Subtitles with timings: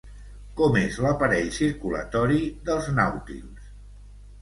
[0.61, 3.73] Com és l'aparell circulatori dels nàutils?